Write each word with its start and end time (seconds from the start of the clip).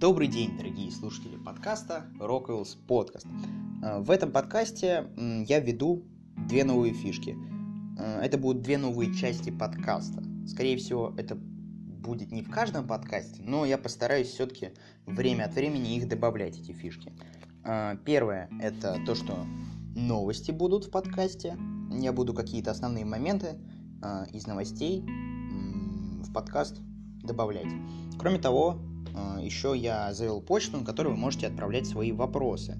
Добрый 0.00 0.28
день, 0.28 0.56
дорогие 0.56 0.90
слушатели 0.90 1.36
подкаста 1.36 2.06
Rockwell's 2.18 2.74
Podcast. 2.88 3.26
Э, 3.82 4.00
в 4.00 4.10
этом 4.10 4.32
подкасте 4.32 5.10
я 5.46 5.60
веду 5.60 6.06
две 6.48 6.64
новые 6.64 6.94
фишки. 6.94 7.36
Э, 7.98 8.20
это 8.22 8.38
будут 8.38 8.62
две 8.62 8.78
новые 8.78 9.12
части 9.12 9.50
подкаста. 9.50 10.22
Скорее 10.46 10.78
всего, 10.78 11.12
это 11.18 11.34
будет 11.34 12.32
не 12.32 12.40
в 12.40 12.50
каждом 12.50 12.86
подкасте, 12.86 13.42
но 13.42 13.66
я 13.66 13.76
постараюсь 13.76 14.28
все-таки 14.28 14.70
время 15.04 15.44
от 15.44 15.54
времени 15.54 15.98
их 15.98 16.08
добавлять, 16.08 16.58
эти 16.58 16.72
фишки. 16.72 17.12
Э, 17.66 17.98
первое– 18.02 18.48
это 18.62 18.96
то, 19.04 19.14
что 19.14 19.44
новости 19.94 20.50
будут 20.50 20.86
в 20.86 20.90
подкасте. 20.90 21.58
Я 21.90 22.14
буду 22.14 22.32
какие-то 22.32 22.70
основные 22.70 23.04
моменты 23.04 23.58
из 24.32 24.46
новостей 24.46 25.04
в 26.22 26.32
подкаст 26.32 26.80
добавлять. 27.22 27.68
Кроме 28.18 28.38
того, 28.38 28.80
еще 29.40 29.74
я 29.76 30.12
завел 30.12 30.40
почту, 30.40 30.78
на 30.78 30.84
которую 30.84 31.14
вы 31.14 31.20
можете 31.20 31.46
отправлять 31.46 31.86
свои 31.86 32.12
вопросы. 32.12 32.78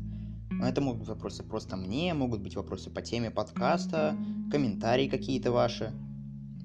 Это 0.62 0.80
могут 0.80 1.00
быть 1.00 1.08
вопросы 1.08 1.42
просто 1.42 1.76
мне, 1.76 2.12
могут 2.12 2.40
быть 2.40 2.54
вопросы 2.54 2.90
по 2.90 3.00
теме 3.00 3.30
подкаста, 3.30 4.16
комментарии 4.50 5.08
какие-то 5.08 5.52
ваши. 5.52 5.92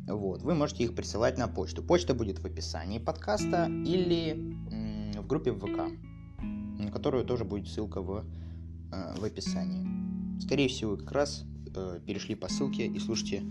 Вот, 0.07 0.41
вы 0.41 0.53
можете 0.53 0.83
их 0.83 0.95
присылать 0.95 1.37
на 1.37 1.47
почту. 1.47 1.81
Почта 1.81 2.13
будет 2.13 2.39
в 2.39 2.45
описании 2.45 2.99
подкаста 2.99 3.67
или 3.67 4.55
в 5.25 5.27
группе 5.27 5.51
в 5.51 5.59
ВК, 5.59 5.91
на 6.41 6.91
которую 6.91 7.25
тоже 7.25 7.45
будет 7.45 7.67
ссылка 7.67 8.01
в, 8.01 8.25
э, 8.91 9.15
в 9.17 9.23
описании. 9.23 10.39
Скорее 10.39 10.67
всего, 10.67 10.97
как 10.97 11.11
раз 11.11 11.43
э, 11.75 11.99
перешли 12.05 12.35
по 12.35 12.47
ссылке 12.47 12.85
и 12.85 12.99
слушайте, 12.99 13.43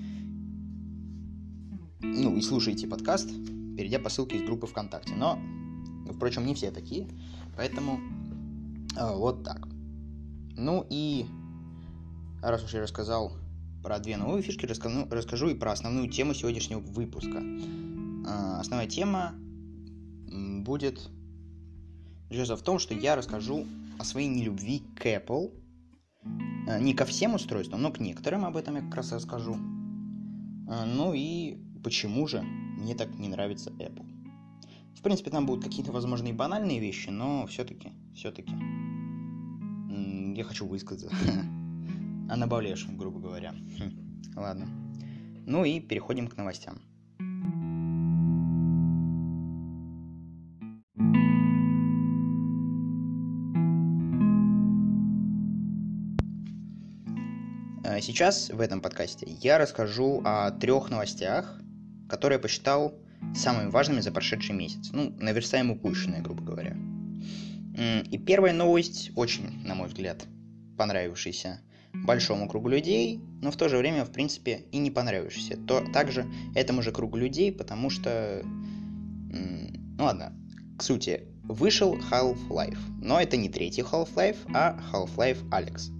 ну 2.00 2.36
и 2.36 2.40
слушайте 2.42 2.86
подкаст, 2.86 3.28
перейдя 3.76 3.98
по 3.98 4.10
ссылке 4.10 4.36
из 4.36 4.42
группы 4.42 4.66
ВКонтакте. 4.66 5.14
Но 5.14 5.38
Впрочем, 6.12 6.46
не 6.46 6.54
все 6.54 6.70
такие, 6.70 7.08
поэтому 7.56 8.00
э, 8.96 9.16
вот 9.16 9.44
так. 9.44 9.66
Ну 10.56 10.86
и 10.88 11.26
раз 12.42 12.64
уж 12.64 12.74
я 12.74 12.82
рассказал 12.82 13.32
про 13.82 13.98
две 13.98 14.16
новые 14.16 14.42
фишки, 14.42 14.66
расскажу, 14.66 15.06
расскажу 15.10 15.48
и 15.48 15.54
про 15.54 15.72
основную 15.72 16.08
тему 16.08 16.34
сегодняшнего 16.34 16.80
выпуска. 16.80 17.38
Э, 17.38 18.60
основная 18.60 18.86
тема 18.86 19.34
будет 20.62 21.10
в 22.30 22.62
том, 22.62 22.78
что 22.78 22.94
я 22.94 23.16
расскажу 23.16 23.66
о 23.98 24.04
своей 24.04 24.28
нелюбви 24.28 24.82
к 24.96 25.06
Apple. 25.06 25.52
Э, 26.68 26.80
не 26.80 26.94
ко 26.94 27.04
всем 27.04 27.34
устройствам, 27.34 27.82
но 27.82 27.90
к 27.90 28.00
некоторым 28.00 28.44
об 28.44 28.56
этом 28.56 28.76
я 28.76 28.82
как 28.82 28.94
раз 28.94 29.12
расскажу. 29.12 29.56
Ну 29.56 31.12
и 31.12 31.58
почему 31.82 32.26
же 32.26 32.42
мне 32.42 32.94
так 32.94 33.18
не 33.18 33.28
нравится 33.28 33.70
Apple. 33.72 34.13
В 34.96 35.02
принципе, 35.02 35.30
там 35.30 35.46
будут 35.46 35.64
какие-то, 35.64 35.92
возможно, 35.92 36.28
и 36.28 36.32
банальные 36.32 36.78
вещи, 36.78 37.10
но 37.10 37.46
все-таки, 37.46 37.92
все-таки 38.14 38.54
я 40.34 40.44
хочу 40.44 40.66
высказаться 40.66 41.16
о 42.28 42.36
наболевшем, 42.36 42.96
грубо 42.96 43.20
говоря. 43.20 43.54
Ладно. 44.36 44.68
Ну 45.46 45.64
и 45.64 45.78
переходим 45.80 46.26
к 46.26 46.36
новостям. 46.36 46.80
Э, 57.84 58.00
сейчас 58.00 58.50
в 58.50 58.60
этом 58.60 58.80
подкасте 58.80 59.26
я 59.40 59.58
расскажу 59.58 60.20
о 60.24 60.50
трех 60.50 60.90
новостях, 60.90 61.60
которые 62.08 62.38
я 62.38 62.42
посчитал 62.42 62.94
самыми 63.34 63.70
важными 63.70 64.00
за 64.00 64.12
прошедший 64.12 64.54
месяц. 64.54 64.90
Ну, 64.92 65.14
наверстаем 65.18 65.70
упущенное, 65.70 66.22
грубо 66.22 66.42
говоря. 66.42 66.76
И 68.10 68.18
первая 68.18 68.52
новость, 68.52 69.10
очень, 69.16 69.62
на 69.64 69.74
мой 69.74 69.88
взгляд, 69.88 70.26
понравившаяся 70.78 71.60
большому 71.92 72.48
кругу 72.48 72.68
людей, 72.68 73.20
но 73.40 73.50
в 73.50 73.56
то 73.56 73.68
же 73.68 73.76
время, 73.76 74.04
в 74.04 74.10
принципе, 74.10 74.64
и 74.72 74.78
не 74.78 74.90
понравившаяся. 74.90 75.56
То, 75.56 75.80
также 75.92 76.26
этому 76.54 76.82
же 76.82 76.92
кругу 76.92 77.16
людей, 77.16 77.52
потому 77.52 77.90
что... 77.90 78.42
Ну 78.44 80.04
ладно, 80.04 80.32
к 80.76 80.82
сути, 80.82 81.22
вышел 81.44 81.96
Half-Life. 82.10 82.78
Но 83.02 83.20
это 83.20 83.36
не 83.36 83.48
третий 83.48 83.82
Half-Life, 83.82 84.38
а 84.52 84.78
Half-Life 84.92 85.48
Alex. 85.50 85.90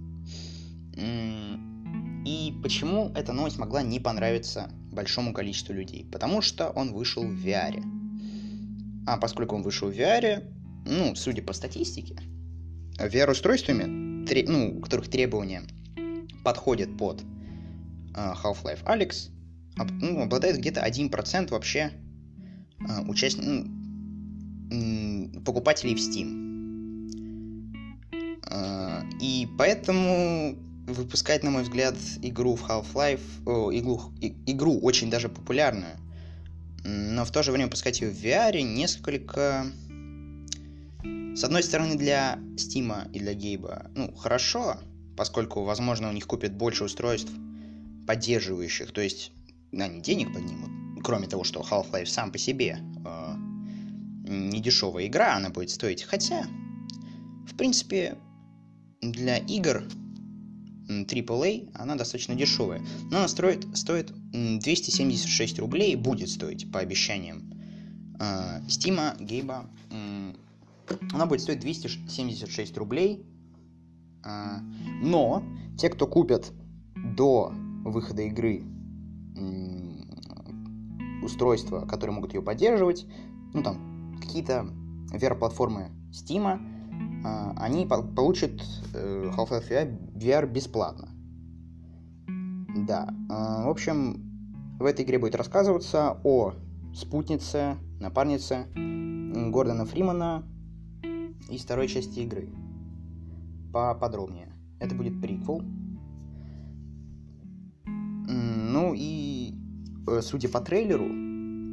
И 2.25 2.53
почему 2.63 3.11
эта 3.15 3.33
новость 3.33 3.57
могла 3.57 3.83
не 3.83 3.99
понравиться 3.99 4.69
большому 4.95 5.33
количеству 5.33 5.73
людей, 5.73 6.07
потому 6.11 6.41
что 6.41 6.69
он 6.69 6.93
вышел 6.93 7.23
в 7.23 7.45
VR. 7.45 7.83
А 9.05 9.17
поскольку 9.17 9.55
он 9.55 9.61
вышел 9.61 9.89
в 9.89 9.93
VR, 9.93 10.43
ну, 10.85 11.15
судя 11.15 11.43
по 11.43 11.53
статистике, 11.53 12.15
VR-устройствами, 12.97 13.83
ну, 14.47 14.77
у 14.77 14.81
которых 14.81 15.09
требования 15.09 15.63
подходят 16.43 16.97
под 16.97 17.21
uh, 18.13 18.33
Half-Life 18.43 18.83
Alex, 18.85 19.29
об, 19.77 19.91
ну, 19.91 20.21
обладает 20.21 20.57
где-то 20.57 20.81
1% 20.85 21.51
вообще 21.51 21.91
uh, 22.79 23.07
участ... 23.07 23.39
ну, 23.41 23.65
покупателей 25.45 25.95
в 25.95 25.99
Steam. 25.99 26.45
Uh, 28.49 29.03
и 29.21 29.47
поэтому 29.57 30.57
выпускать, 30.87 31.43
на 31.43 31.51
мой 31.51 31.63
взгляд, 31.63 31.95
игру 32.21 32.55
в 32.55 32.63
Half-Life, 32.63 33.21
о, 33.45 33.73
игру, 33.73 34.01
и, 34.21 34.35
игру 34.45 34.79
очень 34.79 35.09
даже 35.09 35.29
популярную, 35.29 35.97
но 36.83 37.25
в 37.25 37.31
то 37.31 37.43
же 37.43 37.51
время 37.51 37.65
выпускать 37.65 38.01
ее 38.01 38.11
в 38.11 38.23
VR 38.23 38.61
несколько... 38.61 39.65
С 41.03 41.43
одной 41.43 41.63
стороны, 41.63 41.95
для 41.95 42.39
Steam 42.55 43.11
и 43.11 43.19
для 43.19 43.33
Гейба, 43.33 43.91
ну, 43.93 44.13
хорошо, 44.15 44.77
поскольку, 45.17 45.63
возможно, 45.63 46.09
у 46.09 46.13
них 46.13 46.27
купят 46.27 46.53
больше 46.53 46.85
устройств, 46.85 47.31
поддерживающих, 48.07 48.91
то 48.91 49.01
есть 49.01 49.31
они 49.73 50.01
денег 50.01 50.33
поднимут. 50.33 51.03
Кроме 51.03 51.27
того, 51.27 51.43
что 51.43 51.61
Half-Life 51.61 52.05
сам 52.05 52.31
по 52.31 52.37
себе 52.37 52.79
э, 53.05 53.35
не 54.27 54.61
дешевая 54.61 55.07
игра, 55.07 55.35
она 55.35 55.49
будет 55.49 55.69
стоить. 55.69 56.03
Хотя, 56.03 56.47
в 57.47 57.55
принципе, 57.55 58.17
для 59.01 59.37
игр 59.37 59.83
AAA, 60.87 61.71
она 61.73 61.95
достаточно 61.95 62.35
дешевая. 62.35 62.81
Но 63.11 63.17
она 63.17 63.27
стоит, 63.27 63.65
стоит 63.75 64.13
276 64.31 65.59
рублей, 65.59 65.95
будет 65.95 66.29
стоить 66.29 66.71
по 66.71 66.79
обещаниям 66.79 67.53
э, 68.19 68.67
Стима, 68.67 69.15
Гейба. 69.19 69.69
Она 71.11 71.25
будет 71.25 71.41
стоить 71.41 71.59
276 71.59 72.77
рублей. 72.77 73.25
Э, 74.23 74.59
но 75.01 75.43
те, 75.77 75.89
кто 75.89 76.07
купят 76.07 76.51
до 76.95 77.51
выхода 77.83 78.23
игры 78.23 78.63
устройства, 81.23 81.85
которые 81.85 82.15
могут 82.15 82.33
ее 82.33 82.41
поддерживать, 82.41 83.05
ну 83.53 83.61
там 83.63 84.15
какие-то 84.21 84.67
VR-платформы 85.11 85.81
а, 85.81 85.91
они 87.57 87.85
получат 87.85 88.61
э, 88.93 89.31
Half-Life 89.35 90.15
VR 90.15 90.45
бесплатно. 90.47 91.09
Да, 92.87 93.07
а, 93.29 93.65
в 93.65 93.69
общем, 93.69 94.21
в 94.79 94.85
этой 94.85 95.05
игре 95.05 95.17
будет 95.17 95.35
рассказываться 95.35 96.17
о 96.23 96.53
спутнице, 96.93 97.77
напарнице 97.99 98.67
Гордона 98.75 99.85
Фримана 99.85 100.43
из 101.49 101.61
второй 101.61 101.87
части 101.87 102.19
игры. 102.19 102.49
Поподробнее. 103.73 104.51
Это 104.79 104.93
будет 104.93 105.19
приквел. 105.21 105.61
Ну 107.87 108.93
и, 108.95 109.53
э, 110.07 110.21
судя 110.21 110.49
по 110.49 110.59
трейлеру, 110.59 111.05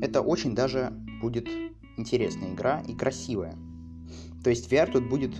это 0.02 0.20
очень 0.20 0.54
даже 0.54 0.92
будет 1.20 1.48
интересная 1.96 2.54
игра 2.54 2.80
и 2.80 2.94
красивая. 2.94 3.56
То 4.42 4.50
есть 4.50 4.70
VR 4.70 4.90
тут 4.90 5.08
будет 5.08 5.34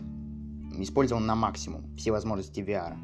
использован 0.78 1.26
на 1.26 1.34
максимум, 1.34 1.94
все 1.96 2.12
возможности 2.12 2.60
VR. 2.60 2.96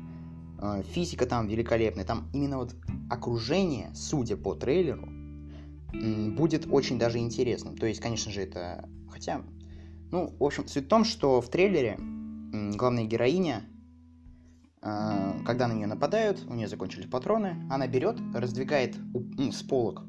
Э, 0.61 0.83
физика 0.83 1.27
там 1.27 1.47
великолепная, 1.49 2.05
там 2.05 2.29
именно 2.33 2.59
вот 2.59 2.75
окружение, 3.11 3.91
судя 3.95 4.37
по 4.37 4.55
трейлеру, 4.55 5.09
будет 6.37 6.67
очень 6.71 6.99
даже 6.99 7.19
интересным. 7.19 7.77
То 7.77 7.87
есть, 7.87 8.01
конечно 8.01 8.31
же, 8.31 8.43
это... 8.43 8.89
Хотя, 9.11 9.43
ну, 10.11 10.35
в 10.39 10.45
общем, 10.45 10.67
суть 10.69 10.85
в 10.85 10.89
том, 10.89 11.05
что 11.05 11.41
в 11.41 11.49
трейлере 11.49 11.99
главная 12.77 13.05
героиня, 13.05 13.65
э, 14.83 15.33
когда 15.45 15.67
на 15.69 15.73
нее 15.73 15.87
нападают, 15.87 16.45
у 16.49 16.55
нее 16.55 16.69
закончились 16.69 17.07
патроны, 17.07 17.67
она 17.71 17.87
берет, 17.87 18.19
раздвигает 18.35 18.97
с 19.53 19.63
полок, 19.63 20.03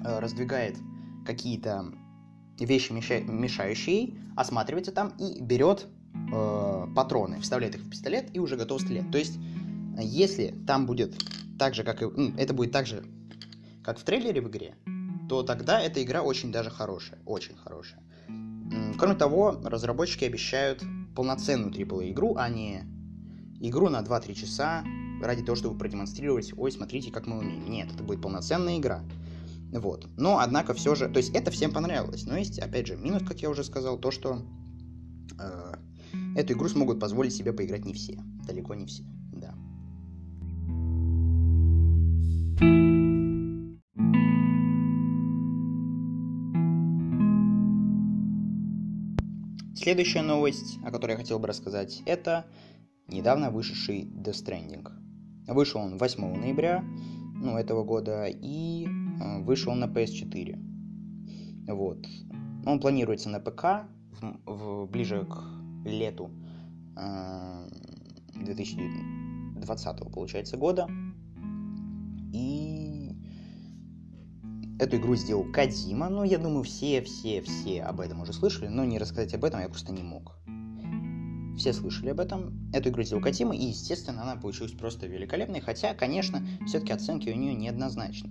э, 0.00 0.18
раздвигает 0.18 0.76
какие-то 1.24 1.92
вещи, 2.58 2.92
мешающие 2.92 3.96
ей, 3.96 4.18
осматривается 4.36 4.92
там 4.92 5.12
и 5.18 5.40
берет 5.40 5.86
э, 6.32 6.86
патроны, 6.94 7.40
вставляет 7.40 7.74
их 7.74 7.82
в 7.82 7.90
пистолет 7.90 8.30
и 8.32 8.38
уже 8.38 8.56
готов 8.56 8.80
стрелять. 8.80 9.10
То 9.10 9.18
есть, 9.18 9.38
если 9.98 10.54
там 10.66 10.86
будет 10.86 11.14
так 11.58 11.74
же, 11.74 11.82
как 11.82 12.02
и... 12.02 12.06
Ну, 12.06 12.34
это 12.36 12.54
будет 12.54 12.72
так 12.72 12.86
же, 12.86 13.04
как 13.82 13.98
в 13.98 14.04
трейлере 14.04 14.40
в 14.40 14.48
игре, 14.48 14.76
то 15.28 15.42
тогда 15.42 15.80
эта 15.80 16.02
игра 16.02 16.22
очень 16.22 16.52
даже 16.52 16.70
хорошая, 16.70 17.18
очень 17.24 17.56
хорошая. 17.56 18.02
Кроме 18.98 19.14
того, 19.14 19.60
разработчики 19.64 20.24
обещают 20.24 20.82
полноценную 21.14 21.72
AAA 21.72 22.12
игру, 22.12 22.36
а 22.36 22.48
не 22.48 22.82
игру 23.60 23.88
на 23.88 24.00
2-3 24.00 24.34
часа 24.34 24.84
ради 25.22 25.42
того, 25.42 25.56
чтобы 25.56 25.78
продемонстрировать, 25.78 26.52
ой, 26.56 26.72
смотрите, 26.72 27.10
как 27.10 27.26
мы 27.26 27.38
умеем. 27.38 27.70
Нет, 27.70 27.92
это 27.92 28.02
будет 28.02 28.20
полноценная 28.20 28.78
игра. 28.78 29.02
Вот. 29.74 30.06
Но, 30.16 30.38
однако, 30.38 30.72
все 30.72 30.94
же... 30.94 31.08
То 31.08 31.18
есть, 31.18 31.34
это 31.34 31.50
всем 31.50 31.72
понравилось. 31.72 32.26
Но 32.26 32.36
есть, 32.36 32.60
опять 32.60 32.86
же, 32.86 32.96
минус, 32.96 33.22
как 33.26 33.42
я 33.42 33.50
уже 33.50 33.64
сказал, 33.64 33.98
то, 33.98 34.12
что 34.12 34.40
э, 35.36 35.74
эту 36.36 36.52
игру 36.52 36.68
смогут 36.68 37.00
позволить 37.00 37.34
себе 37.34 37.52
поиграть 37.52 37.84
не 37.84 37.92
все. 37.92 38.16
Далеко 38.46 38.74
не 38.74 38.86
все. 38.86 39.02
Да. 39.32 39.52
Следующая 49.74 50.22
новость, 50.22 50.78
о 50.84 50.92
которой 50.92 51.12
я 51.12 51.16
хотел 51.18 51.40
бы 51.40 51.48
рассказать, 51.48 52.00
это 52.06 52.46
недавно 53.08 53.50
вышедший 53.50 54.04
Death 54.04 54.44
Stranding. 54.44 54.88
Вышел 55.48 55.80
он 55.80 55.98
8 55.98 56.40
ноября 56.40 56.84
ну, 57.34 57.58
этого 57.58 57.82
года 57.84 58.26
и 58.26 58.86
вышел 59.40 59.74
на 59.74 59.84
PS4. 59.84 60.58
Вот. 61.68 62.06
Он 62.66 62.80
планируется 62.80 63.28
на 63.28 63.40
ПК 63.40 63.86
в, 64.20 64.38
в, 64.46 64.86
ближе 64.90 65.24
к 65.24 65.42
лету 65.84 66.30
э, 66.96 67.68
2020 68.34 70.12
получается 70.12 70.56
года. 70.56 70.88
И 72.32 73.12
эту 74.78 74.96
игру 74.96 75.14
сделал 75.14 75.44
Кадима. 75.52 76.08
Ну, 76.08 76.24
я 76.24 76.38
думаю, 76.38 76.64
все-все-все 76.64 77.82
об 77.82 78.00
этом 78.00 78.20
уже 78.20 78.32
слышали, 78.32 78.68
но 78.68 78.84
не 78.84 78.98
рассказать 78.98 79.34
об 79.34 79.44
этом 79.44 79.60
я 79.60 79.68
просто 79.68 79.92
не 79.92 80.02
мог. 80.02 80.36
Все 81.56 81.72
слышали 81.72 82.08
об 82.08 82.20
этом. 82.20 82.70
Эту 82.72 82.88
игру 82.88 83.04
сделал 83.04 83.22
Катима, 83.22 83.54
и, 83.54 83.66
естественно, 83.66 84.22
она 84.22 84.36
получилась 84.36 84.72
просто 84.72 85.06
великолепной. 85.06 85.60
Хотя, 85.60 85.94
конечно, 85.94 86.44
все-таки 86.66 86.92
оценки 86.92 87.30
у 87.30 87.36
нее 87.36 87.54
неоднозначны. 87.54 88.30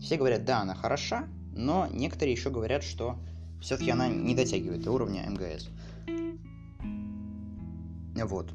Все 0.00 0.16
говорят, 0.16 0.44
да, 0.44 0.60
она 0.60 0.74
хороша, 0.74 1.26
но 1.54 1.88
некоторые 1.92 2.32
еще 2.32 2.50
говорят, 2.50 2.82
что 2.82 3.18
все-таки 3.60 3.90
она 3.90 4.08
не 4.08 4.34
дотягивает 4.34 4.82
до 4.82 4.92
уровня 4.92 5.28
МГС. 5.28 5.68
Вот. 8.14 8.52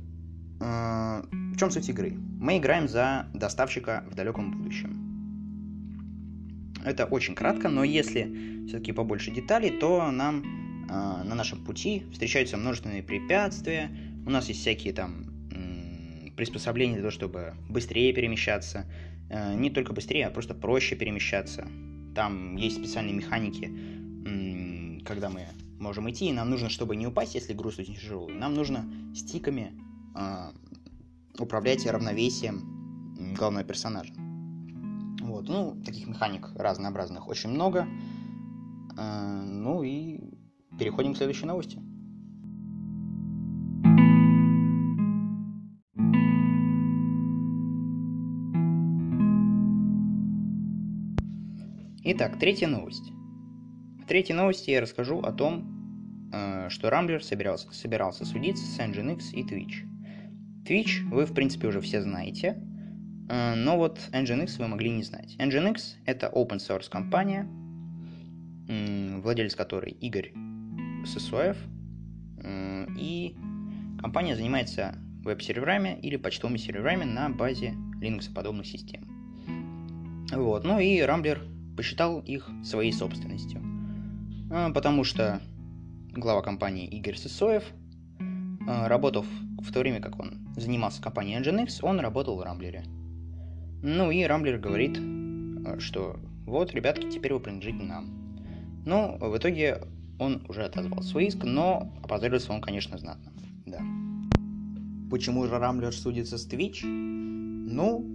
Э, 0.60 1.22
в 1.32 1.58
чем 1.58 1.72
суть 1.72 1.90
игры? 1.90 2.12
Мы 2.40 2.58
играем 2.58 2.88
за 2.88 3.28
доставщика 3.34 4.04
в 4.10 4.16
далеком 4.16 4.52
будущем. 4.52 4.98
Это 6.84 7.06
очень 7.06 7.36
кратко, 7.36 7.70
но 7.70 7.84
если 7.84 8.66
все-таки 8.68 8.92
побольше 8.92 9.32
деталей, 9.32 9.70
то 9.70 10.10
нам 10.12 10.44
э, 10.90 11.24
на 11.24 11.36
нашем 11.36 11.64
пути 11.64 12.04
встречаются 12.12 12.58
множественные 12.58 13.04
препятствия, 13.04 13.92
у 14.26 14.30
нас 14.30 14.48
есть 14.48 14.62
всякие 14.62 14.94
там 14.94 15.32
приспособления 16.36 16.94
для 16.94 17.04
того, 17.04 17.12
чтобы 17.12 17.54
быстрее 17.70 18.14
перемещаться, 18.14 18.86
не 19.56 19.70
только 19.70 19.94
быстрее, 19.94 20.28
а 20.28 20.32
просто 20.32 20.54
проще 20.54 20.96
перемещаться. 20.96 21.68
Там 22.16 22.56
есть 22.58 22.78
специальные 22.78 23.16
механики, 23.16 23.72
когда 25.06 25.30
мы 25.30 25.48
можем 25.80 26.10
идти, 26.10 26.30
и 26.30 26.34
нам 26.34 26.50
нужно, 26.50 26.70
чтобы 26.70 26.96
не 26.96 27.08
упасть, 27.08 27.36
если 27.36 27.54
груз 27.54 27.80
очень 27.80 27.96
тяжелый, 27.96 28.34
нам 28.34 28.54
нужно 28.54 28.86
стиками 29.16 29.74
э, 30.16 30.52
управлять 31.40 31.86
равновесием 31.86 33.36
главного 33.36 33.66
персонажа. 33.66 34.14
Вот, 35.22 35.48
ну, 35.48 35.82
таких 35.84 36.08
механик 36.08 36.50
разнообразных 36.56 37.28
очень 37.28 37.50
много. 37.50 37.88
Э, 38.98 39.42
ну 39.44 39.84
и 39.84 40.20
переходим 40.80 41.14
к 41.14 41.18
следующей 41.18 41.46
новости. 41.46 41.80
Итак, 52.14 52.38
третья 52.38 52.68
новость. 52.68 53.10
В 54.04 54.06
третьей 54.06 54.36
новости 54.36 54.70
я 54.70 54.82
расскажу 54.82 55.20
о 55.20 55.32
том, 55.32 56.30
э, 56.34 56.68
что 56.68 56.90
Рамблер 56.90 57.24
собирался, 57.24 57.72
собирался 57.72 58.26
судиться 58.26 58.66
с 58.66 58.78
Nginx 58.80 59.32
и 59.32 59.44
Twitch. 59.44 59.86
Twitch 60.66 61.08
вы, 61.10 61.26
в 61.26 61.34
принципе, 61.34 61.70
уже 61.70 61.80
все 61.80 62.02
знаете, 62.02 62.62
э, 63.30 63.56
но 63.56 63.78
вот 63.78 63.98
Nginx 64.12 64.58
вы 64.58 64.68
могли 64.68 64.90
не 64.90 65.04
знать. 65.04 65.38
Nginx— 65.40 65.78
это 66.06 66.28
open 66.28 66.58
source 66.58 66.90
компания, 66.90 67.48
владелец 68.68 69.56
которой 69.56 69.94
Игорь 69.94 70.34
Сысоев, 71.06 71.56
э, 72.44 72.88
и 73.00 73.38
компания 74.02 74.36
занимается 74.36 74.96
веб-серверами 75.24 75.98
или 76.02 76.18
почтовыми 76.18 76.58
серверами 76.58 77.06
на 77.06 77.30
базе 77.30 77.74
Linux-подобных 78.02 78.66
систем. 78.66 79.08
Вот, 80.34 80.66
ну 80.66 80.78
и 80.78 81.00
Рамблер 81.00 81.42
посчитал 81.76 82.20
их 82.20 82.50
своей 82.64 82.94
собственностью. 82.94 83.62
А, 84.52 84.72
потому 84.72 85.04
что 85.04 85.42
глава 86.12 86.42
компании 86.42 86.88
Игорь 86.88 87.16
Сысоев, 87.16 87.64
а, 88.68 88.88
работав 88.88 89.26
в 89.62 89.72
то 89.72 89.80
время, 89.80 90.02
как 90.02 90.20
он 90.20 90.48
занимался 90.56 91.02
компанией 91.02 91.40
Nginx, 91.40 91.80
он 91.82 92.00
работал 92.00 92.38
в 92.38 92.42
Рамблере. 92.42 92.84
Ну 93.84 94.12
и 94.12 94.24
Рамблер 94.24 94.60
говорит, 94.60 94.98
а, 95.00 95.80
что 95.80 96.18
вот, 96.46 96.74
ребятки, 96.74 97.10
теперь 97.10 97.34
вы 97.34 97.40
принадлежите 97.40 97.84
нам. 97.84 98.22
Но 98.86 99.18
в 99.20 99.38
итоге 99.38 99.82
он 100.20 100.46
уже 100.50 100.64
отозвал 100.64 101.02
свой 101.02 101.26
иск, 101.26 101.44
но 101.44 101.92
опозорился 102.04 102.52
он, 102.52 102.62
конечно, 102.62 102.98
знатно. 102.98 103.32
Да. 103.66 103.80
Почему 105.10 105.46
же 105.46 105.58
Рамблер 105.58 105.94
судится 105.94 106.38
с 106.38 106.48
Twitch? 106.48 106.86
Ну, 106.86 108.06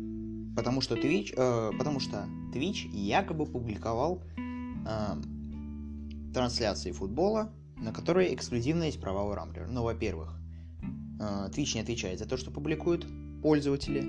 потому 0.56 0.80
что 0.80 0.96
Twitch, 0.96 1.34
э, 1.36 1.72
потому 1.76 2.00
что 2.00 2.26
Twitch 2.52 2.88
якобы 2.90 3.46
публиковал 3.46 4.22
э, 4.36 5.14
трансляции 6.32 6.92
футбола, 6.92 7.52
на 7.76 7.92
которые 7.92 8.34
эксклюзивно 8.34 8.84
есть 8.84 9.00
права 9.00 9.24
у 9.24 9.34
Рамблера. 9.34 9.66
Ну, 9.66 9.82
во-первых, 9.82 10.34
э, 11.20 11.50
Twitch 11.50 11.74
не 11.74 11.82
отвечает 11.82 12.18
за 12.18 12.26
то, 12.26 12.38
что 12.38 12.50
публикуют 12.50 13.06
пользователи, 13.42 14.00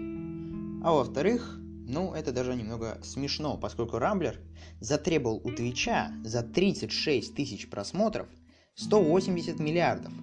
а 0.84 0.94
во-вторых, 0.94 1.60
ну, 1.60 2.14
это 2.14 2.32
даже 2.32 2.56
немного 2.56 2.98
смешно, 3.04 3.58
поскольку 3.58 3.98
Рамблер 3.98 4.40
затребовал 4.80 5.42
у 5.44 5.52
Твича 5.52 6.12
за 6.24 6.44
36 6.44 7.36
тысяч 7.36 7.70
просмотров 7.70 8.28
180 8.76 9.60
миллиардов. 9.60 10.14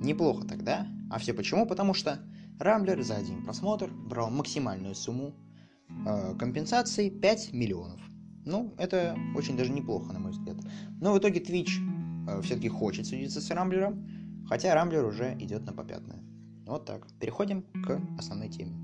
Неплохо 0.00 0.46
тогда. 0.46 0.86
А 1.10 1.18
все 1.18 1.32
почему? 1.34 1.66
Потому 1.66 1.94
что 1.94 2.20
Рамблер 2.58 3.02
за 3.02 3.16
один 3.16 3.42
просмотр 3.44 3.90
брал 3.90 4.30
максимальную 4.30 4.94
сумму 4.94 5.34
э, 6.06 6.34
компенсации 6.38 7.10
5 7.10 7.52
миллионов. 7.52 8.00
Ну, 8.46 8.74
это 8.78 9.16
очень 9.34 9.56
даже 9.56 9.72
неплохо, 9.72 10.12
на 10.12 10.20
мой 10.20 10.32
взгляд. 10.32 10.56
Но 11.00 11.12
в 11.12 11.18
итоге 11.18 11.40
Twitch 11.40 11.72
э, 12.28 12.40
все-таки 12.42 12.68
хочет 12.68 13.06
судиться 13.06 13.40
с 13.40 13.50
Рамблером, 13.50 14.08
хотя 14.48 14.74
Рамблер 14.74 15.04
уже 15.04 15.36
идет 15.38 15.66
на 15.66 15.72
попятное. 15.72 16.22
Вот 16.66 16.86
так. 16.86 17.06
Переходим 17.20 17.62
к 17.84 18.00
основной 18.18 18.48
теме. 18.48 18.74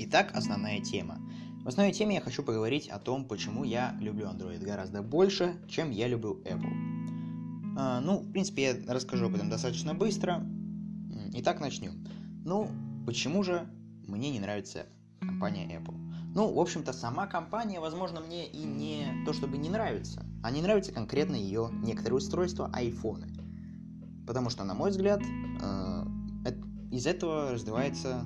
Итак, 0.00 0.30
основная 0.34 0.80
тема. 0.80 1.18
В 1.68 1.70
основной 1.70 1.92
теме 1.92 2.14
я 2.14 2.22
хочу 2.22 2.42
поговорить 2.42 2.88
о 2.88 2.98
том, 2.98 3.26
почему 3.26 3.62
я 3.62 3.94
люблю 4.00 4.24
Android 4.24 4.64
гораздо 4.64 5.02
больше, 5.02 5.54
чем 5.68 5.90
я 5.90 6.08
люблю 6.08 6.40
Apple. 6.46 6.72
А, 7.76 8.00
ну, 8.00 8.20
в 8.20 8.32
принципе, 8.32 8.62
я 8.62 8.94
расскажу 8.94 9.26
об 9.26 9.34
этом 9.34 9.50
достаточно 9.50 9.92
быстро. 9.92 10.46
Итак, 11.34 11.60
начнем. 11.60 12.02
Ну, 12.42 12.70
почему 13.04 13.42
же 13.42 13.68
мне 14.06 14.30
не 14.30 14.40
нравится 14.40 14.86
компания 15.20 15.66
Apple? 15.66 15.94
Ну, 16.34 16.54
в 16.54 16.58
общем-то, 16.58 16.94
сама 16.94 17.26
компания, 17.26 17.80
возможно, 17.80 18.22
мне 18.22 18.48
и 18.48 18.64
не 18.64 19.04
то 19.26 19.34
чтобы 19.34 19.58
не 19.58 19.68
нравится, 19.68 20.24
а 20.42 20.50
не 20.50 20.62
нравится 20.62 20.92
конкретно 20.92 21.36
ее 21.36 21.68
некоторые 21.84 22.16
устройства, 22.16 22.70
айфоны. 22.72 23.28
Потому 24.26 24.48
что, 24.48 24.64
на 24.64 24.72
мой 24.72 24.88
взгляд, 24.88 25.20
э, 25.20 26.04
из 26.90 27.06
этого 27.06 27.50
раздувается 27.52 28.24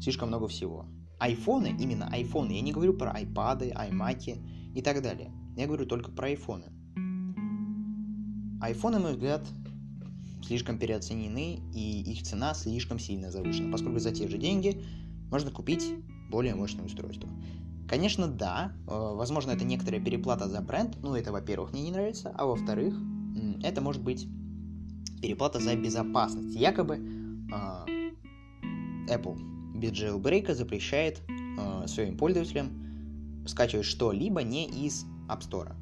слишком 0.00 0.28
много 0.28 0.48
всего 0.48 0.86
айфоны, 1.18 1.74
именно 1.78 2.08
айфоны, 2.08 2.52
я 2.52 2.60
не 2.60 2.72
говорю 2.72 2.94
про 2.94 3.10
айпады, 3.10 3.70
аймаки 3.70 4.38
и 4.74 4.82
так 4.82 5.02
далее. 5.02 5.32
Я 5.56 5.66
говорю 5.66 5.86
только 5.86 6.10
про 6.10 6.28
айфоны. 6.28 6.66
Айфоны, 8.60 8.98
на 8.98 9.02
мой 9.04 9.12
взгляд, 9.12 9.46
слишком 10.42 10.78
переоценены, 10.78 11.60
и 11.74 12.02
их 12.02 12.22
цена 12.22 12.54
слишком 12.54 12.98
сильно 12.98 13.30
завышена, 13.30 13.72
поскольку 13.72 13.98
за 13.98 14.12
те 14.12 14.28
же 14.28 14.38
деньги 14.38 14.82
можно 15.30 15.50
купить 15.50 15.94
более 16.30 16.54
мощное 16.54 16.84
устройство. 16.84 17.28
Конечно, 17.88 18.26
да, 18.26 18.72
э, 18.86 18.90
возможно, 18.90 19.52
это 19.52 19.64
некоторая 19.64 20.00
переплата 20.00 20.48
за 20.48 20.60
бренд, 20.60 20.96
ну, 21.02 21.14
это, 21.14 21.32
во-первых, 21.32 21.72
мне 21.72 21.82
не 21.82 21.92
нравится, 21.92 22.32
а 22.36 22.46
во-вторых, 22.46 22.94
это 23.62 23.80
может 23.80 24.02
быть 24.02 24.26
переплата 25.22 25.60
за 25.60 25.76
безопасность. 25.76 26.56
Якобы 26.56 26.96
э, 26.96 28.20
Apple 29.08 29.55
без 29.76 29.92
jailbreak 29.92 30.52
запрещает 30.54 31.22
э, 31.28 31.86
своим 31.86 32.16
пользователям 32.16 33.44
скачивать 33.46 33.86
что-либо 33.86 34.42
не 34.42 34.66
из 34.66 35.04
App 35.28 35.40
Store. 35.40 35.74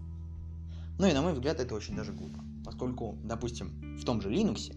Ну 0.98 1.06
и 1.06 1.12
на 1.12 1.22
мой 1.22 1.32
взгляд 1.32 1.60
это 1.60 1.74
очень 1.74 1.96
даже 1.96 2.12
глупо, 2.12 2.40
поскольку, 2.64 3.18
допустим, 3.24 3.96
в 3.98 4.04
том 4.04 4.20
же 4.20 4.30
Linux 4.30 4.72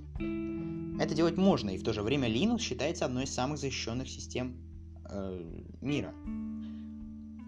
это 0.99 1.13
делать 1.13 1.37
можно, 1.37 1.69
и 1.69 1.77
в 1.77 1.83
то 1.83 1.93
же 1.93 2.01
время 2.01 2.27
Linux 2.27 2.59
считается 2.59 3.05
одной 3.05 3.25
из 3.25 3.33
самых 3.33 3.59
защищенных 3.59 4.09
систем 4.09 4.55
э, 5.09 5.61
мира. 5.81 6.13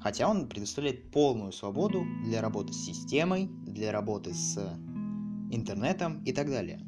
Хотя 0.01 0.29
он 0.29 0.47
предоставляет 0.47 1.11
полную 1.11 1.51
свободу 1.51 2.05
для 2.23 2.41
работы 2.41 2.73
с 2.73 2.85
системой, 2.85 3.49
для 3.65 3.91
работы 3.91 4.33
с 4.33 4.57
интернетом 5.51 6.23
и 6.23 6.31
так 6.31 6.47
далее. 6.47 6.85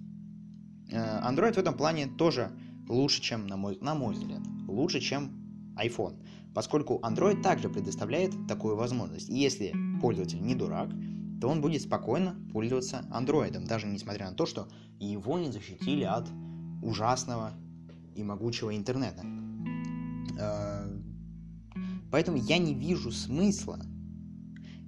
Э, 0.91 1.19
Android 1.27 1.53
в 1.53 1.57
этом 1.57 1.75
плане 1.75 2.07
тоже 2.07 2.51
лучше, 2.87 3.21
чем, 3.21 3.47
на 3.47 3.57
мой, 3.57 3.77
на 3.81 3.95
мой 3.95 4.13
взгляд, 4.13 4.41
лучше, 4.71 4.99
чем 4.99 5.31
iPhone, 5.75 6.23
поскольку 6.53 6.99
Android 7.03 7.41
также 7.41 7.69
предоставляет 7.69 8.31
такую 8.47 8.75
возможность. 8.75 9.29
И 9.29 9.37
если 9.37 9.73
пользователь 10.01 10.41
не 10.41 10.55
дурак, 10.55 10.89
то 11.39 11.47
он 11.49 11.61
будет 11.61 11.81
спокойно 11.81 12.35
пользоваться 12.53 13.05
Android, 13.11 13.65
даже 13.65 13.87
несмотря 13.87 14.29
на 14.29 14.35
то, 14.35 14.45
что 14.45 14.67
его 14.99 15.39
не 15.39 15.51
защитили 15.51 16.03
от 16.03 16.29
ужасного 16.83 17.53
и 18.15 18.23
могучего 18.23 18.75
интернета. 18.75 19.23
Э, 20.39 20.87
поэтому 22.11 22.37
я 22.37 22.57
не 22.57 22.73
вижу 22.73 23.11
смысла 23.11 23.79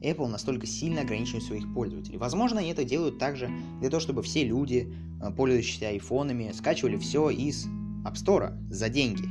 Apple 0.01 0.27
настолько 0.27 0.67
сильно 0.67 1.01
ограничивать 1.01 1.43
своих 1.43 1.73
пользователей. 1.73 2.17
Возможно, 2.17 2.59
они 2.59 2.69
это 2.69 2.83
делают 2.83 3.17
также 3.17 3.49
для 3.79 3.89
того, 3.89 4.01
чтобы 4.01 4.21
все 4.21 4.43
люди, 4.43 4.93
э, 5.21 5.31
пользующиеся 5.31 5.87
айфонами, 5.87 6.51
скачивали 6.53 6.97
все 6.97 7.29
из 7.29 7.65
App 8.05 8.13
Store 8.13 8.53
за 8.69 8.89
деньги. 8.89 9.23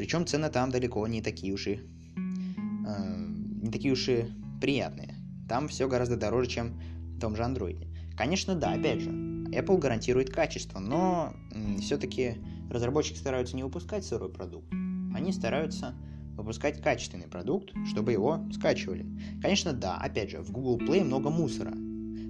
Причем 0.00 0.26
цены 0.26 0.48
там 0.48 0.70
далеко 0.70 1.06
не 1.06 1.20
такие 1.20 1.52
уж 1.52 1.66
и 1.66 1.72
э, 1.76 3.16
не 3.62 3.70
такие 3.70 3.92
уж 3.92 4.08
и 4.08 4.24
приятные. 4.58 5.14
Там 5.46 5.68
все 5.68 5.88
гораздо 5.88 6.16
дороже, 6.16 6.48
чем 6.48 6.80
в 7.16 7.20
том 7.20 7.36
же 7.36 7.42
Android. 7.42 7.86
Конечно, 8.16 8.54
да, 8.54 8.72
опять 8.72 9.02
же, 9.02 9.10
Apple 9.10 9.76
гарантирует 9.76 10.30
качество, 10.30 10.78
но 10.78 11.34
все-таки 11.80 12.36
разработчики 12.70 13.18
стараются 13.18 13.56
не 13.56 13.62
выпускать 13.62 14.06
сырой 14.06 14.32
продукт. 14.32 14.72
Они 15.14 15.34
стараются 15.34 15.94
выпускать 16.34 16.80
качественный 16.80 17.28
продукт, 17.28 17.68
чтобы 17.84 18.12
его 18.12 18.48
скачивали. 18.54 19.04
Конечно, 19.42 19.74
да, 19.74 19.98
опять 19.98 20.30
же, 20.30 20.40
в 20.40 20.50
Google 20.50 20.78
Play 20.78 21.04
много 21.04 21.28
мусора, 21.28 21.74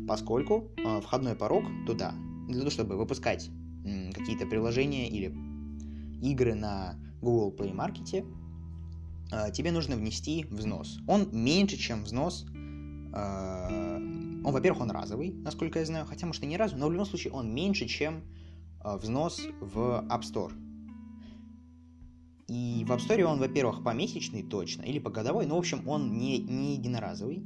поскольку 0.09 0.73
э, 0.77 1.00
входной 1.03 1.37
порог 1.37 1.62
туда, 1.87 2.15
для 2.49 2.59
того, 2.59 2.71
чтобы 2.71 2.97
выпускать 2.97 3.49
э, 3.85 4.11
какие-то 4.11 4.47
приложения 4.47 5.09
или 5.09 5.33
игры 6.21 6.55
на 6.55 6.99
Google 7.21 7.55
Play 7.57 7.75
Market, 7.75 8.27
э, 9.33 9.53
тебе 9.53 9.73
нужно 9.73 9.97
внести 9.97 10.47
взнос. 10.50 10.99
Он 11.07 11.29
меньше, 11.33 11.77
чем 11.77 12.05
взнос. 12.05 12.47
Э, 13.15 13.97
он, 14.43 14.53
во-первых, 14.53 14.83
он 14.83 14.91
разовый, 14.91 15.33
насколько 15.33 15.79
я 15.79 15.85
знаю, 15.85 16.07
хотя, 16.07 16.27
может, 16.27 16.43
и 16.43 16.47
не 16.47 16.57
разовый, 16.57 16.81
но 16.81 16.89
в 16.89 16.93
любом 16.93 17.07
случае 17.07 17.33
он 17.33 17.55
меньше, 17.55 17.87
чем 17.87 18.23
э, 18.83 18.97
взнос 18.97 19.47
в 19.61 20.07
App 20.09 20.23
Store. 20.23 20.53
И 22.49 22.85
в 22.85 22.91
App 22.91 22.99
Store 22.99 23.23
он, 23.23 23.39
во-первых, 23.39 23.85
помесячный 23.85 24.43
точно, 24.43 24.83
или 24.83 24.99
по 24.99 25.11
годовой, 25.11 25.47
но, 25.47 25.57
в 25.57 25.59
общем, 25.59 25.87
он 25.87 26.19
не, 26.19 26.39
не 26.39 26.75
единоразовый, 26.75 27.45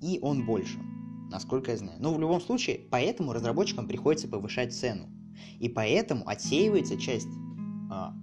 и 0.00 0.18
он 0.22 0.46
больше, 0.46 0.78
насколько 1.30 1.72
я 1.72 1.76
знаю. 1.76 1.98
Но 2.00 2.14
в 2.14 2.20
любом 2.20 2.40
случае, 2.40 2.80
поэтому 2.90 3.32
разработчикам 3.32 3.86
приходится 3.86 4.28
повышать 4.28 4.74
цену. 4.74 5.08
И 5.58 5.68
поэтому 5.68 6.26
отсеивается 6.26 6.96
часть 6.98 7.28
а, 7.90 8.14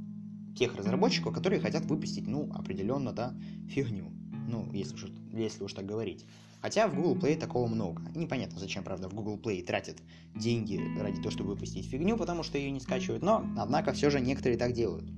тех 0.57 0.75
разработчиков, 0.75 1.33
которые 1.33 1.59
хотят 1.59 1.85
выпустить, 1.85 2.27
ну, 2.27 2.49
определенно, 2.53 3.13
да, 3.13 3.33
фигню. 3.69 4.11
Ну, 4.47 4.69
если 4.73 4.95
уж, 4.95 5.05
если 5.33 5.63
уж 5.63 5.73
так 5.73 5.85
говорить. 5.85 6.25
Хотя 6.61 6.87
в 6.87 6.95
Google 6.95 7.15
Play 7.15 7.37
такого 7.37 7.67
много. 7.67 8.01
Непонятно, 8.15 8.59
зачем, 8.59 8.83
правда, 8.83 9.09
в 9.09 9.13
Google 9.13 9.37
Play 9.37 9.63
тратят 9.63 9.97
деньги 10.35 10.79
ради 10.99 11.17
того, 11.17 11.31
чтобы 11.31 11.51
выпустить 11.51 11.85
фигню, 11.85 12.17
потому 12.17 12.43
что 12.43 12.57
ее 12.57 12.71
не 12.71 12.79
скачивают. 12.79 13.23
Но, 13.23 13.45
однако, 13.57 13.93
все 13.93 14.09
же 14.09 14.19
некоторые 14.19 14.57
так 14.57 14.73
делают. 14.73 15.09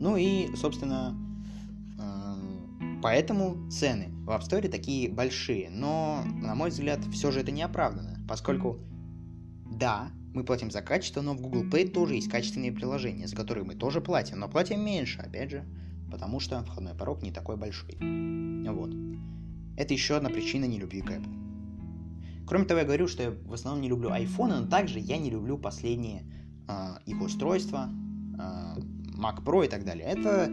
Ну 0.00 0.16
и, 0.16 0.54
собственно, 0.56 1.14
э, 1.98 3.00
поэтому 3.02 3.68
цены 3.70 4.08
в 4.24 4.30
App 4.30 4.42
Store 4.42 4.66
такие 4.68 5.10
большие. 5.10 5.68
Но, 5.70 6.22
на 6.24 6.54
мой 6.54 6.70
взгляд, 6.70 7.00
все 7.12 7.30
же 7.30 7.40
это 7.40 7.50
не 7.50 7.62
оправдано, 7.62 8.18
поскольку, 8.28 8.78
да, 9.80 10.10
мы 10.34 10.44
платим 10.44 10.70
за 10.70 10.82
качество, 10.82 11.22
но 11.22 11.34
в 11.34 11.40
Google 11.40 11.64
Play 11.64 11.88
тоже 11.88 12.14
есть 12.14 12.28
качественные 12.28 12.70
приложения, 12.70 13.26
за 13.26 13.34
которые 13.34 13.64
мы 13.64 13.74
тоже 13.74 14.00
платим, 14.00 14.38
но 14.38 14.48
платим 14.48 14.84
меньше, 14.84 15.20
опять 15.20 15.50
же, 15.50 15.64
потому 16.10 16.38
что 16.38 16.62
входной 16.62 16.94
порог 16.94 17.22
не 17.22 17.32
такой 17.32 17.56
большой. 17.56 17.96
Вот. 17.98 18.94
Это 19.76 19.94
еще 19.94 20.16
одна 20.16 20.28
причина 20.28 20.66
не 20.66 20.78
любви 20.78 21.00
к 21.00 21.10
Apple. 21.10 22.46
Кроме 22.46 22.64
того, 22.66 22.80
я 22.80 22.86
говорю, 22.86 23.08
что 23.08 23.22
я 23.22 23.30
в 23.30 23.54
основном 23.54 23.80
не 23.80 23.88
люблю 23.88 24.10
iPhone, 24.10 24.60
но 24.60 24.66
также 24.66 24.98
я 24.98 25.16
не 25.16 25.30
люблю 25.30 25.56
последние 25.56 26.24
э, 26.68 26.96
их 27.06 27.20
устройства, 27.20 27.88
э, 27.88 28.80
Mac 29.16 29.42
Pro 29.44 29.64
и 29.64 29.68
так 29.68 29.84
далее. 29.84 30.04
Это 30.04 30.52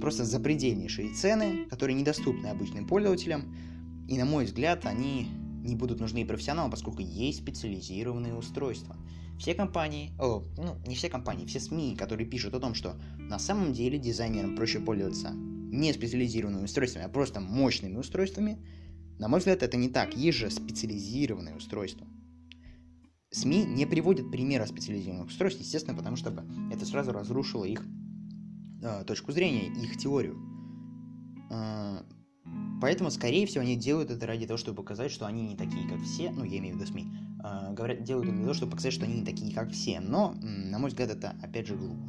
просто 0.00 0.24
запредельнейшие 0.24 1.12
цены, 1.14 1.66
которые 1.70 1.96
недоступны 1.96 2.46
обычным 2.46 2.86
пользователям. 2.86 3.54
И, 4.08 4.16
на 4.18 4.24
мой 4.24 4.44
взгляд, 4.44 4.86
они 4.86 5.28
не 5.62 5.76
будут 5.76 6.00
нужны 6.00 6.24
профессионалам, 6.26 6.70
поскольку 6.70 7.02
есть 7.02 7.42
специализированные 7.42 8.34
устройства. 8.34 8.96
Все 9.38 9.54
компании, 9.54 10.12
о, 10.18 10.44
ну, 10.56 10.76
не 10.86 10.94
все 10.94 11.08
компании, 11.08 11.46
все 11.46 11.60
СМИ, 11.60 11.96
которые 11.96 12.26
пишут 12.26 12.54
о 12.54 12.60
том, 12.60 12.74
что 12.74 13.00
на 13.18 13.38
самом 13.38 13.72
деле 13.72 13.98
дизайнерам 13.98 14.56
проще 14.56 14.80
пользоваться 14.80 15.30
не 15.32 15.92
специализированными 15.92 16.64
устройствами, 16.64 17.04
а 17.04 17.08
просто 17.08 17.40
мощными 17.40 17.96
устройствами, 17.96 18.58
на 19.18 19.28
мой 19.28 19.38
взгляд, 19.40 19.62
это 19.62 19.76
не 19.76 19.88
так. 19.88 20.16
Есть 20.16 20.38
же 20.38 20.50
специализированные 20.50 21.56
устройства. 21.56 22.06
СМИ 23.30 23.64
не 23.64 23.84
приводят 23.86 24.30
примера 24.30 24.64
специализированных 24.64 25.28
устройств, 25.28 25.60
естественно, 25.60 25.96
потому 25.96 26.16
что 26.16 26.30
это 26.72 26.86
сразу 26.86 27.12
разрушило 27.12 27.64
их 27.64 27.84
э, 28.82 29.04
точку 29.04 29.32
зрения, 29.32 29.66
их 29.66 29.98
теорию. 29.98 30.38
Э, 31.50 32.02
поэтому, 32.80 33.10
скорее 33.10 33.46
всего, 33.46 33.62
они 33.62 33.76
делают 33.76 34.10
это 34.10 34.26
ради 34.26 34.46
того, 34.46 34.56
чтобы 34.56 34.76
показать, 34.76 35.10
что 35.10 35.26
они 35.26 35.42
не 35.42 35.56
такие, 35.56 35.88
как 35.88 36.00
все. 36.02 36.30
Ну, 36.30 36.44
я 36.44 36.58
имею 36.58 36.76
в 36.76 36.78
виду 36.78 36.90
СМИ. 36.90 37.06
Э, 37.44 37.72
говорят, 37.72 38.02
делают 38.02 38.28
это 38.28 38.36
для 38.36 38.44
того, 38.44 38.54
чтобы 38.54 38.72
показать, 38.72 38.92
что 38.92 39.04
они 39.04 39.20
не 39.20 39.24
такие, 39.24 39.54
как 39.54 39.70
все. 39.70 40.00
Но, 40.00 40.34
на 40.40 40.78
мой 40.78 40.90
взгляд, 40.90 41.10
это 41.10 41.34
опять 41.42 41.66
же 41.66 41.76
глупо. 41.76 42.02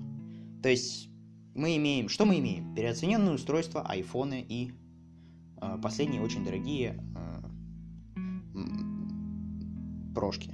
То 0.62 0.70
есть, 0.70 1.10
мы 1.56 1.76
имеем... 1.78 2.10
Что 2.10 2.26
мы 2.26 2.40
имеем? 2.40 2.74
Переоцененные 2.76 3.36
устройства, 3.36 3.82
айфоны 3.82 4.46
и 4.48 4.72
э, 5.62 5.78
последние 5.82 6.22
очень 6.22 6.44
дорогие 6.44 7.04
э, 7.16 7.42
прошки. 10.14 10.54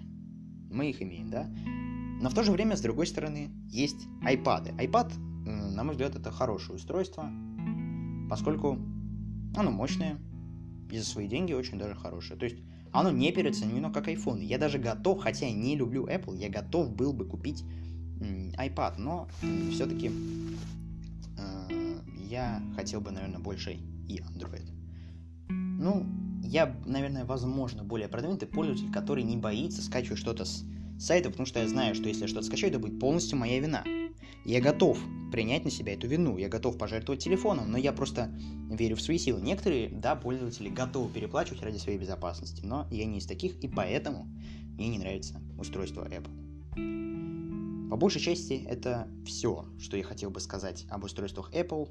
Мы 0.71 0.89
их 0.89 1.01
имеем, 1.01 1.29
да? 1.29 1.49
Но 2.21 2.29
в 2.29 2.33
то 2.33 2.43
же 2.43 2.51
время, 2.51 2.75
с 2.77 2.81
другой 2.81 3.07
стороны, 3.07 3.49
есть 3.69 4.07
iPad. 4.23 4.77
iPad 4.77 5.11
на 5.45 5.83
мой 5.83 5.91
взгляд, 5.91 6.15
это 6.15 6.31
хорошее 6.31 6.75
устройство, 6.75 7.29
поскольку 8.29 8.79
оно 9.57 9.71
мощное 9.71 10.17
и 10.91 10.97
за 10.97 11.05
свои 11.05 11.27
деньги 11.27 11.53
очень 11.53 11.77
даже 11.77 11.95
хорошее. 11.95 12.39
То 12.39 12.45
есть 12.45 12.57
оно 12.91 13.11
не 13.11 13.31
переоценено 13.31 13.91
как 13.91 14.07
iPhone. 14.07 14.41
Я 14.41 14.57
даже 14.57 14.77
готов, 14.77 15.19
хотя 15.21 15.47
я 15.47 15.53
не 15.53 15.75
люблю 15.75 16.05
Apple, 16.07 16.37
я 16.37 16.49
готов 16.49 16.95
был 16.95 17.13
бы 17.13 17.25
купить 17.25 17.63
iPad, 18.19 18.95
но 18.97 19.27
все-таки 19.71 20.11
э, 21.37 21.99
я 22.29 22.61
хотел 22.75 23.01
бы, 23.01 23.11
наверное, 23.11 23.39
больше 23.39 23.73
и 23.73 24.19
Android. 24.19 24.65
Ну, 25.49 26.05
я, 26.41 26.73
наверное, 26.85 27.25
возможно, 27.25 27.83
более 27.83 28.07
продвинутый 28.07 28.47
пользователь, 28.47 28.91
который 28.91 29.23
не 29.23 29.35
боится 29.35 29.81
скачивать 29.81 30.19
что-то 30.19 30.45
с 30.45 30.63
сайта, 30.97 31.29
потому 31.29 31.45
что 31.45 31.59
я 31.59 31.67
знаю, 31.67 31.95
что 31.95 32.07
если 32.07 32.21
я 32.21 32.27
что-то 32.27 32.45
скачаю, 32.45 32.71
это 32.71 32.79
будет 32.79 32.99
полностью 32.99 33.37
моя 33.37 33.59
вина. 33.59 33.83
Я 34.45 34.61
готов 34.61 34.97
принять 35.35 35.65
на 35.65 35.69
себя 35.69 35.95
эту 35.95 36.07
вину, 36.07 36.37
я 36.37 36.47
готов 36.47 36.77
пожертвовать 36.77 37.21
телефоном, 37.21 37.69
но 37.69 37.77
я 37.77 37.91
просто 37.91 38.33
верю 38.69 38.95
в 38.95 39.01
свои 39.01 39.17
силы. 39.17 39.41
Некоторые, 39.41 39.89
да, 39.89 40.15
пользователи 40.15 40.69
готовы 40.69 41.11
переплачивать 41.11 41.61
ради 41.61 41.77
своей 41.77 41.97
безопасности, 41.97 42.61
но 42.63 42.87
я 42.89 43.03
не 43.03 43.17
из 43.17 43.25
таких, 43.25 43.61
и 43.61 43.67
поэтому 43.67 44.29
мне 44.77 44.87
не 44.87 44.97
нравится 44.97 45.41
устройство 45.59 46.07
Apple. 46.07 47.89
По 47.89 47.97
большей 47.97 48.21
части 48.21 48.53
это 48.65 49.09
все, 49.25 49.65
что 49.77 49.97
я 49.97 50.03
хотел 50.03 50.29
бы 50.29 50.39
сказать 50.39 50.85
об 50.89 51.03
устройствах 51.03 51.51
Apple, 51.53 51.89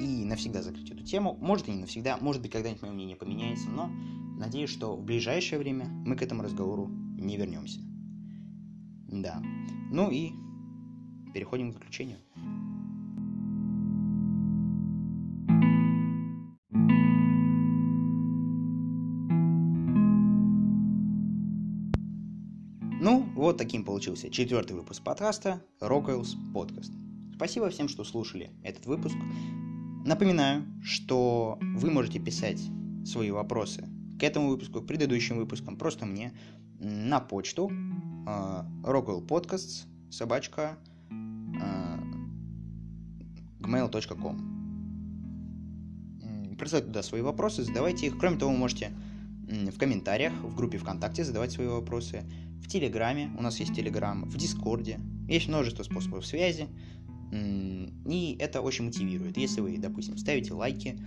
и 0.00 0.24
навсегда 0.24 0.60
закрыть 0.60 0.90
эту 0.90 1.04
тему. 1.04 1.38
Может 1.40 1.68
и 1.68 1.70
не 1.70 1.82
навсегда, 1.82 2.16
может 2.16 2.42
быть 2.42 2.50
когда-нибудь 2.50 2.82
мое 2.82 2.90
мнение 2.90 3.14
поменяется, 3.14 3.70
но 3.70 3.92
надеюсь, 4.40 4.70
что 4.70 4.96
в 4.96 5.04
ближайшее 5.04 5.60
время 5.60 5.86
мы 5.86 6.16
к 6.16 6.22
этому 6.22 6.42
разговору 6.42 6.88
не 7.16 7.36
вернемся. 7.36 7.78
Да. 9.06 9.40
Ну 9.92 10.10
и 10.10 10.32
переходим 11.32 11.70
к 11.70 11.74
заключению. 11.74 12.18
Вот 23.52 23.58
таким 23.58 23.84
получился 23.84 24.30
четвертый 24.30 24.72
выпуск 24.72 25.02
подкаста 25.02 25.62
Rockwell's 25.78 26.34
Podcast. 26.54 26.90
Спасибо 27.34 27.68
всем, 27.68 27.86
что 27.86 28.02
слушали 28.02 28.50
этот 28.62 28.86
выпуск. 28.86 29.14
Напоминаю, 30.06 30.64
что 30.82 31.58
вы 31.60 31.90
можете 31.90 32.18
писать 32.18 32.62
свои 33.04 33.30
вопросы 33.30 33.86
к 34.18 34.22
этому 34.22 34.48
выпуску, 34.48 34.80
к 34.80 34.86
предыдущим 34.86 35.36
выпускам, 35.36 35.76
просто 35.76 36.06
мне 36.06 36.32
на 36.78 37.20
почту 37.20 37.70
э, 37.70 37.74
Rockwell 38.84 39.20
Podcasts, 39.26 39.84
собачка, 40.10 40.78
э, 41.10 41.98
gmail.com. 43.60 44.48
Присылайте 46.58 46.86
туда 46.86 47.02
свои 47.02 47.20
вопросы, 47.20 47.64
задавайте 47.64 48.06
их. 48.06 48.16
Кроме 48.18 48.38
того, 48.38 48.50
вы 48.52 48.56
можете 48.56 48.92
в 49.46 49.76
комментариях, 49.76 50.32
в 50.42 50.56
группе 50.56 50.78
ВКонтакте 50.78 51.22
задавать 51.22 51.52
свои 51.52 51.66
вопросы, 51.66 52.24
в 52.62 52.68
Телеграме, 52.68 53.30
у 53.38 53.42
нас 53.42 53.58
есть 53.60 53.74
Телеграм, 53.74 54.24
в 54.24 54.36
Дискорде. 54.36 55.00
Есть 55.28 55.48
множество 55.48 55.82
способов 55.82 56.26
связи, 56.26 56.68
и 57.32 58.36
это 58.38 58.60
очень 58.60 58.84
мотивирует. 58.84 59.36
Если 59.36 59.60
вы, 59.60 59.78
допустим, 59.78 60.18
ставите 60.18 60.52
лайки 60.52 60.98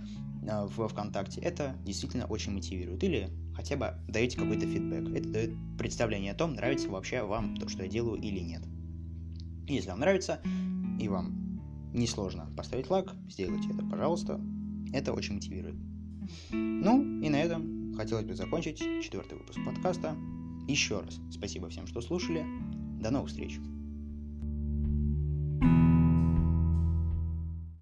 а, 0.48 0.66
в 0.66 0.88
ВКонтакте, 0.88 1.40
это 1.40 1.76
действительно 1.84 2.26
очень 2.26 2.52
мотивирует. 2.52 3.02
Или 3.04 3.30
хотя 3.54 3.76
бы 3.76 3.94
даете 4.08 4.36
какой-то 4.36 4.66
фидбэк. 4.66 5.16
Это 5.16 5.28
дает 5.28 5.50
представление 5.78 6.32
о 6.32 6.34
том, 6.34 6.54
нравится 6.54 6.88
вообще 6.88 7.22
вам 7.22 7.56
то, 7.56 7.68
что 7.68 7.84
я 7.84 7.88
делаю 7.88 8.20
или 8.20 8.40
нет. 8.40 8.62
Если 9.68 9.88
вам 9.88 10.00
нравится, 10.00 10.40
и 11.00 11.08
вам 11.08 11.60
несложно 11.92 12.50
поставить 12.56 12.90
лайк, 12.90 13.12
сделайте 13.28 13.68
это, 13.72 13.84
пожалуйста. 13.84 14.40
Это 14.92 15.12
очень 15.12 15.34
мотивирует. 15.34 15.76
Ну, 16.50 17.20
и 17.20 17.28
на 17.28 17.36
этом 17.36 17.94
хотелось 17.96 18.24
бы 18.24 18.34
закончить 18.34 18.78
четвертый 19.02 19.38
выпуск 19.38 19.58
подкаста. 19.64 20.16
Еще 20.66 21.00
раз 21.00 21.20
спасибо 21.30 21.68
всем, 21.68 21.86
что 21.86 22.00
слушали. 22.00 22.44
До 23.00 23.10
новых 23.10 23.28
встреч! 23.28 23.58